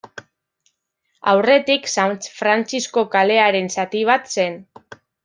[1.33, 4.57] Aurretik San Frantzisko kalearen zati bat zen.